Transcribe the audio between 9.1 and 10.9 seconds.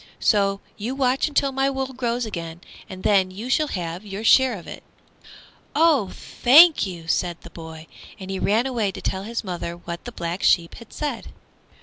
his mother what the Black Sheep